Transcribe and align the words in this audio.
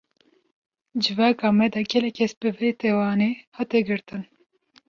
Civaka 1.03 1.45
me 1.57 1.65
de 1.73 1.81
gelek 1.91 2.13
kes, 2.17 2.33
bi 2.39 2.49
wê 2.57 2.69
tawanê 2.79 3.29
hatin 3.57 3.83
girtin 3.87 4.23